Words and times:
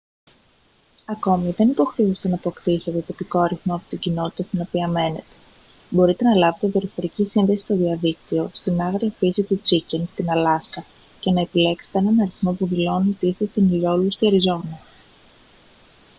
ακόμη 1.05 1.51
δεν 1.51 1.69
υποχρεούστε 1.69 2.27
να 2.27 2.35
αποκτήσετε 2.35 2.99
τοπικό 2.99 3.39
αριθμό 3.39 3.75
από 3.75 3.83
την 3.89 3.99
κοινότητα 3.99 4.43
στην 4.43 4.61
οποία 4.61 4.87
μένετε 4.87 5.23
μπορείτε 5.89 6.23
να 6.23 6.35
λάβετε 6.35 6.67
δορυφορική 6.67 7.27
σύνδεση 7.29 7.63
στο 7.63 7.75
διαδίκτυο 7.75 8.49
στην 8.53 8.81
άγρια 8.81 9.11
φύση 9.17 9.43
του 9.43 9.61
chicken 9.67 10.01
στην 10.11 10.29
αλάσκα 10.29 10.85
και 11.19 11.31
να 11.31 11.41
επιλέξετε 11.41 11.99
έναν 11.99 12.19
αριθμό 12.19 12.53
που 12.53 12.67
δηλώνει 12.67 13.09
ότι 13.09 13.27
είστε 13.27 13.45
στην 13.45 13.63
ηλιόλουστη 13.73 14.27
αριζόνα 14.27 14.79